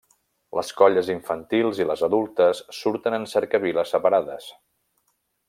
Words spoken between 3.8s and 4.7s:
separades.